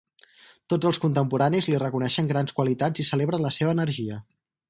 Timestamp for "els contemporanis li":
0.91-1.81